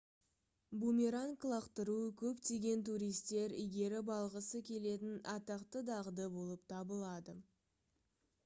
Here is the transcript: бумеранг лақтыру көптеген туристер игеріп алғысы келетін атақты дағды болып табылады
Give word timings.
бумеранг 0.83 1.43
лақтыру 1.51 1.97
көптеген 2.21 2.81
туристер 2.87 3.53
игеріп 3.65 4.09
алғысы 4.15 4.63
келетін 4.71 5.21
атақты 5.35 5.85
дағды 5.91 6.27
болып 6.39 6.65
табылады 6.75 7.37